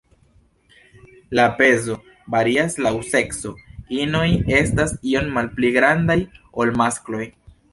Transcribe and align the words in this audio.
La 1.39 1.43
pezo 1.59 1.97
varias 2.35 2.79
laŭ 2.85 2.93
sekso, 3.11 3.53
inoj 3.99 4.25
estas 4.63 4.97
iom 5.13 5.31
malpli 5.37 5.71
grandaj 5.77 6.19
ol 6.65 6.75
maskloj. 6.83 7.25